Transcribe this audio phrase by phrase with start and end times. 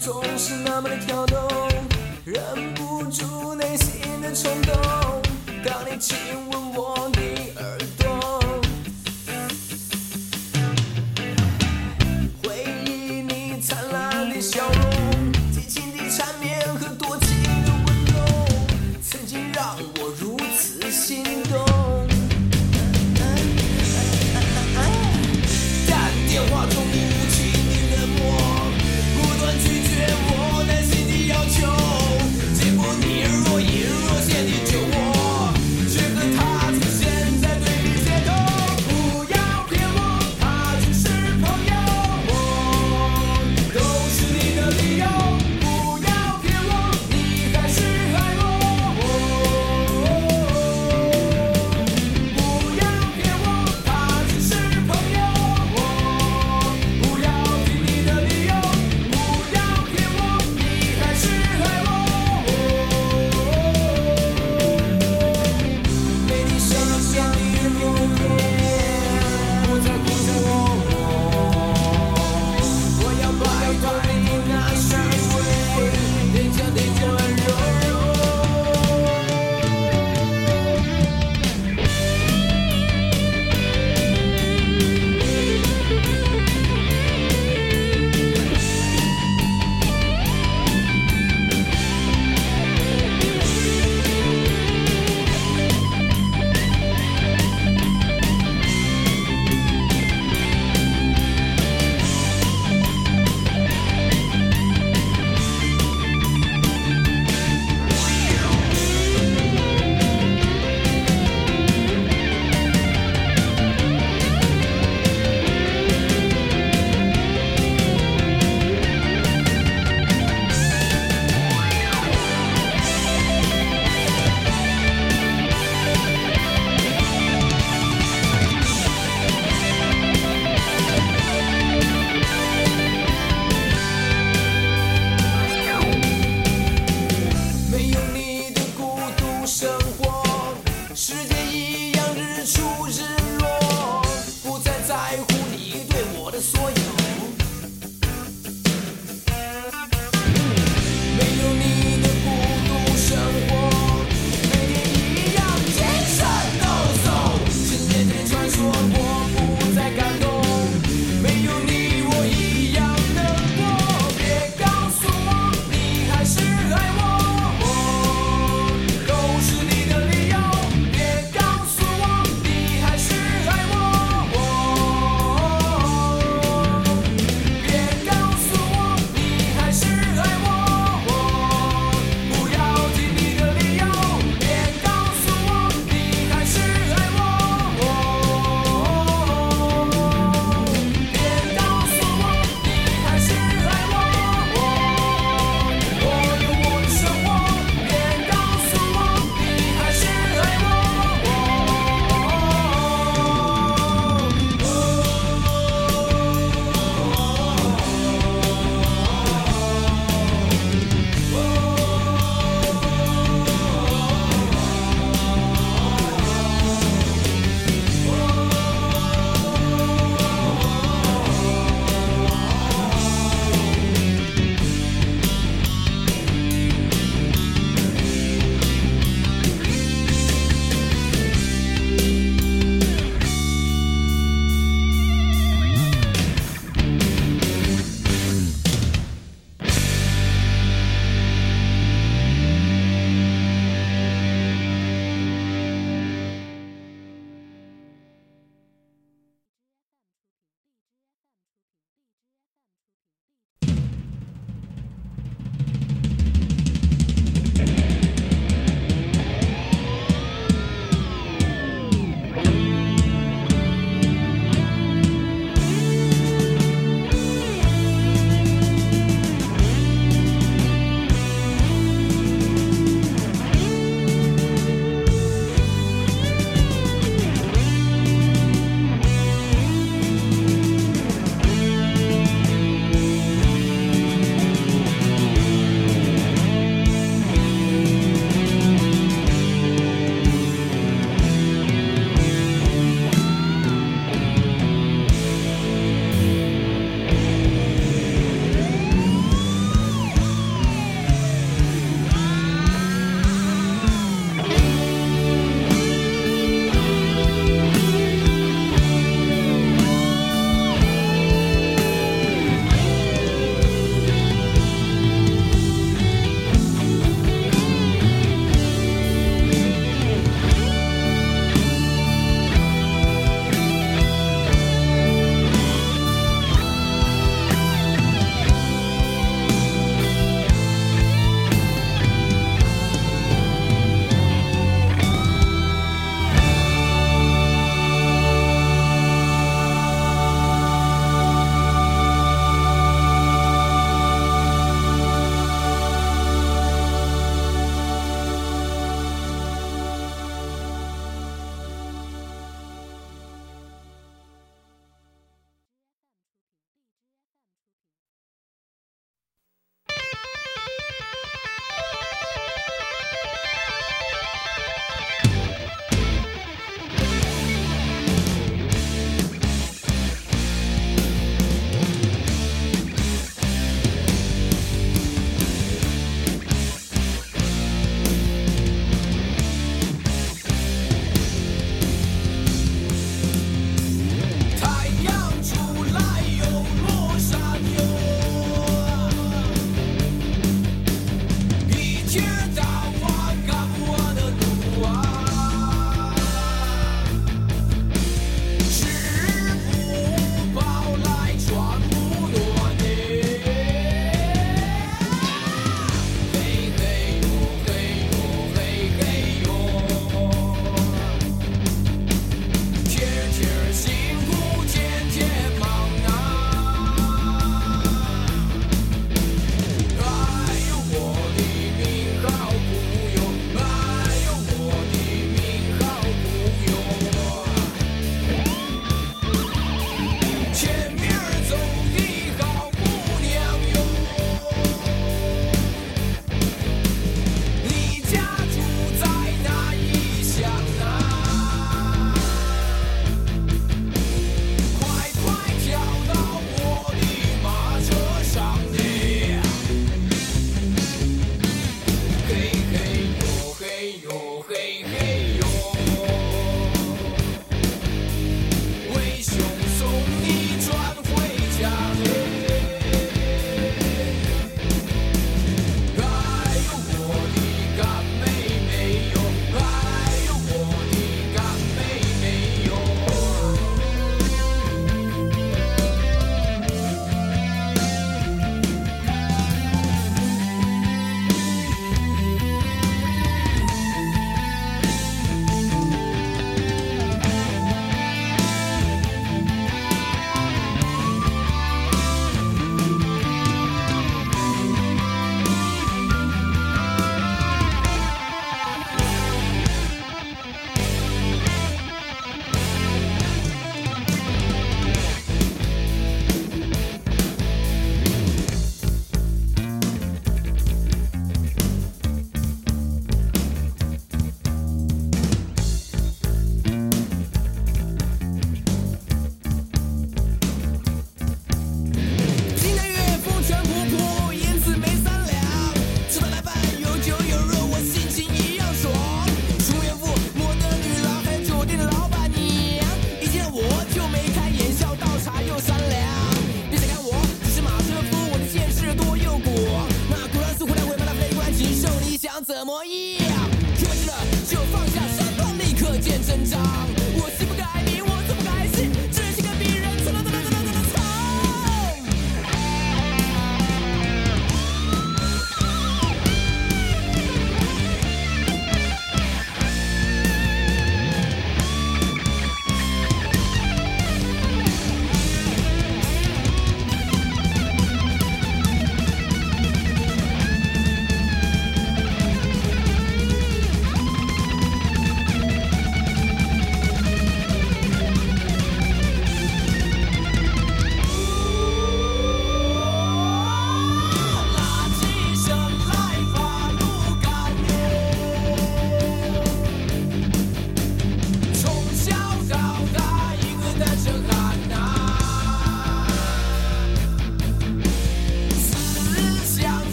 [0.00, 1.63] 总是那么的跳动，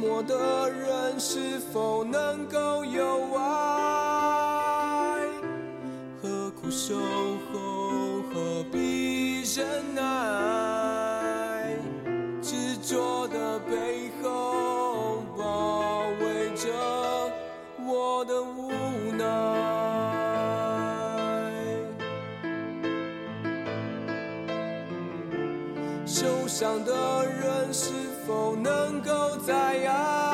[0.00, 5.20] 寂寞的人是否能够有爱？
[6.22, 6.94] 何苦守
[7.52, 11.76] 候何必忍耐
[12.40, 16.70] 执着的背后包围着
[17.86, 18.72] 我的无
[19.18, 19.26] 奈。
[26.06, 27.90] 受伤的人是
[28.56, 29.52] 能够再
[29.86, 30.29] 爱。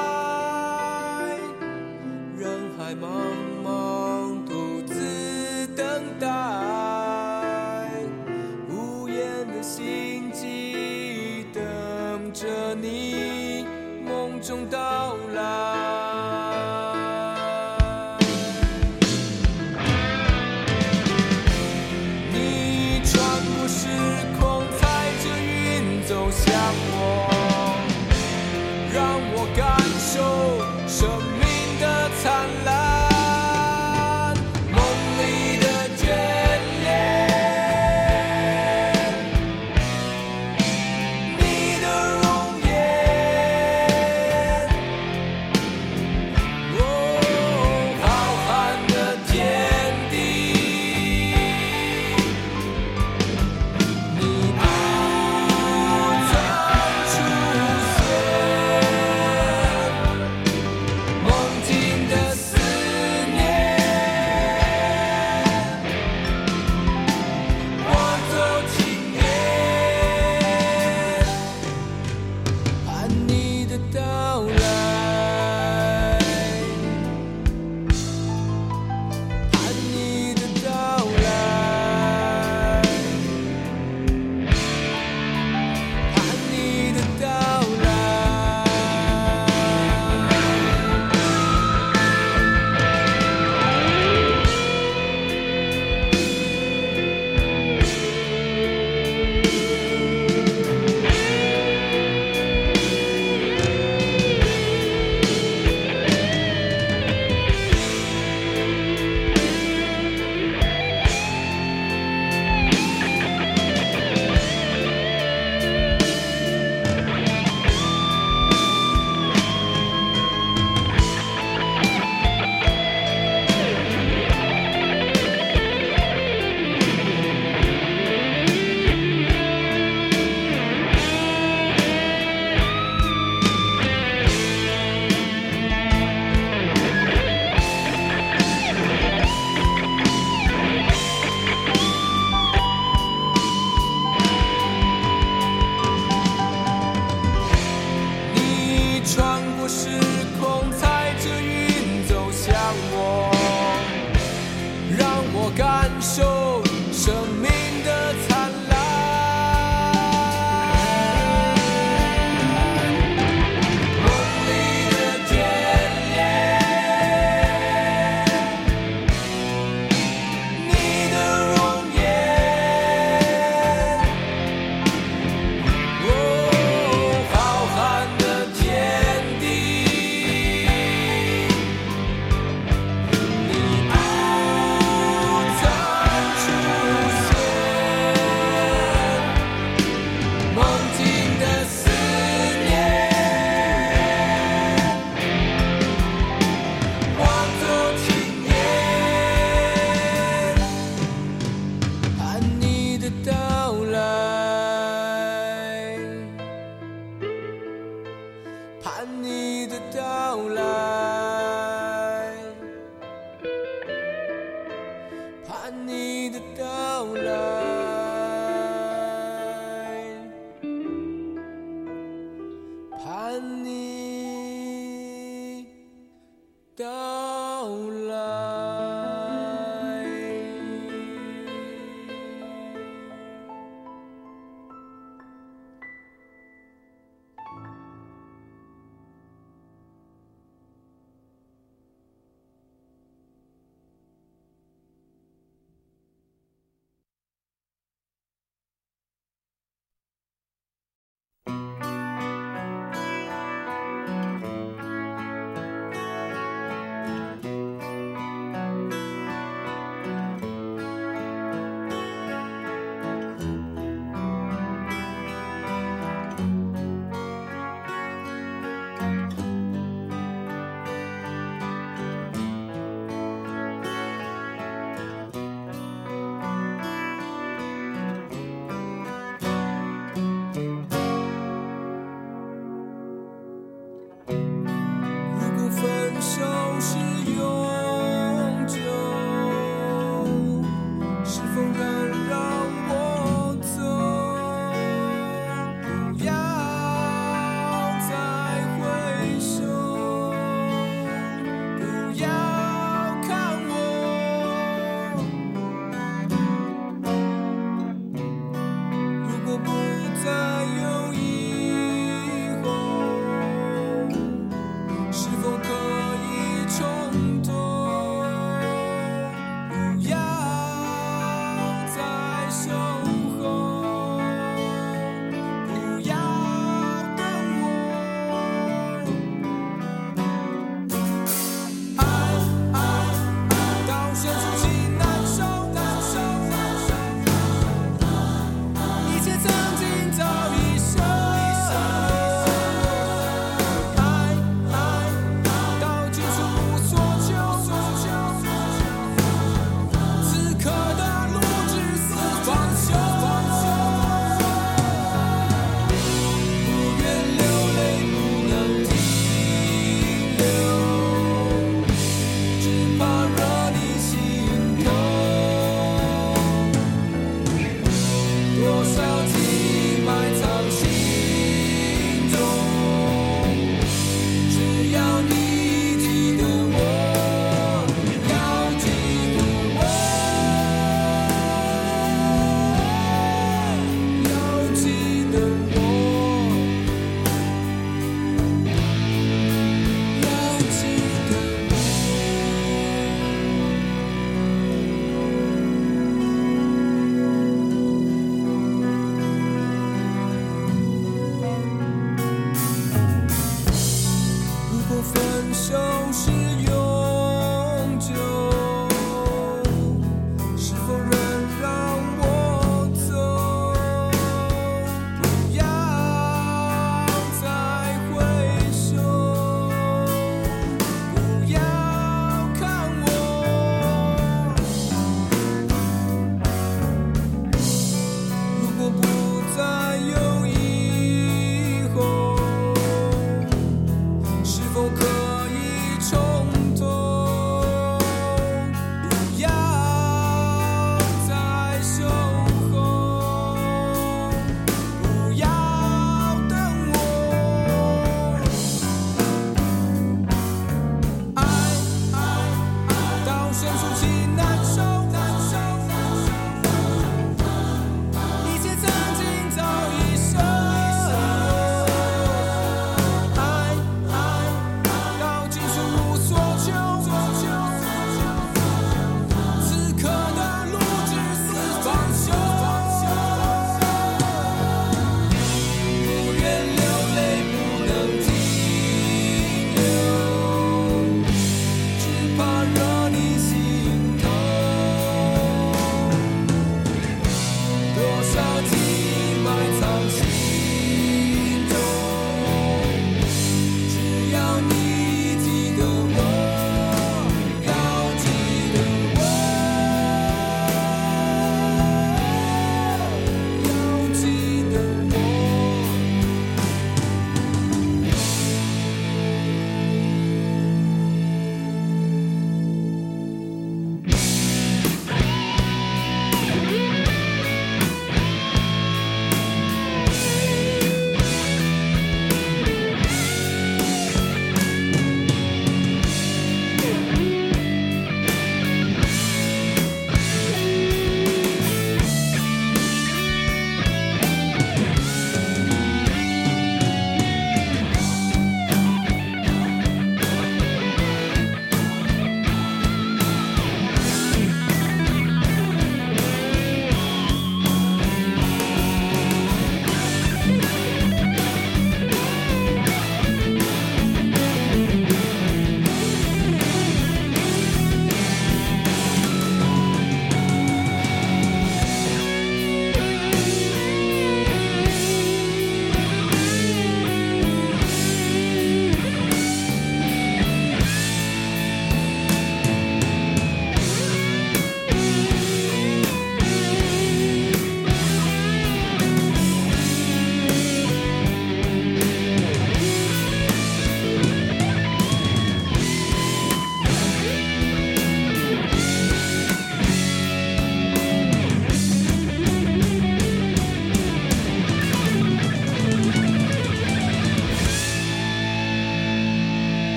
[155.32, 157.50] 我感受生命
[157.84, 158.75] 的灿烂。